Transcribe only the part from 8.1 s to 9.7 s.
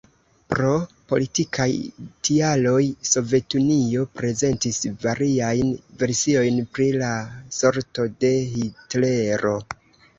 de Hitlero.